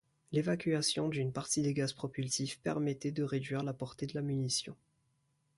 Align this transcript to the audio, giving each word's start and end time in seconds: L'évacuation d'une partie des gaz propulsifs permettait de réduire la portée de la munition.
L'évacuation 0.31 1.09
d'une 1.09 1.31
partie 1.31 1.61
des 1.61 1.75
gaz 1.75 1.93
propulsifs 1.93 2.59
permettait 2.61 3.11
de 3.11 3.21
réduire 3.21 3.61
la 3.61 3.71
portée 3.71 4.07
de 4.07 4.15
la 4.15 4.23
munition. 4.23 4.75